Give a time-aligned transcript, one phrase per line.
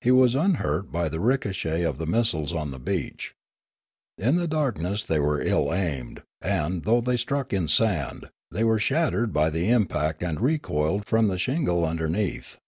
[0.00, 3.36] He was unhurt by the ricochet of the missiles on the beach.
[4.18, 8.80] In the darkness they were ill aimed, and, though they struck in sand, they were
[8.80, 12.58] shattered by the impact and recoiled from the shingle underneath.